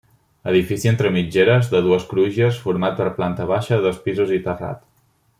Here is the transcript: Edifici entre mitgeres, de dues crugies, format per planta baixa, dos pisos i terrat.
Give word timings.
Edifici 0.51 0.89
entre 0.91 1.09
mitgeres, 1.17 1.67
de 1.75 1.81
dues 1.89 2.07
crugies, 2.13 2.57
format 2.65 2.97
per 3.01 3.07
planta 3.19 3.47
baixa, 3.55 3.79
dos 3.87 4.01
pisos 4.07 4.33
i 4.39 4.41
terrat. 4.49 4.81